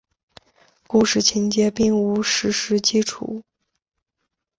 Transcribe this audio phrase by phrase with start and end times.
[0.87, 3.43] 故事情节并无史实基础。